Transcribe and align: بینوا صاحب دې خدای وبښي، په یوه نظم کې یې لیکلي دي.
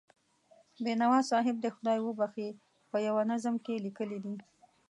بینوا 0.83 1.19
صاحب 1.29 1.55
دې 1.63 1.69
خدای 1.75 1.99
وبښي، 2.01 2.49
په 2.91 2.97
یوه 3.07 3.23
نظم 3.31 3.55
کې 3.63 3.71
یې 3.75 3.83
لیکلي 3.85 4.19
دي. 4.25 4.35